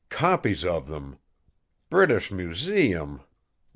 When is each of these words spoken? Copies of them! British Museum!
Copies 0.09 0.65
of 0.65 0.87
them! 0.87 1.19
British 1.91 2.31
Museum! 2.31 3.21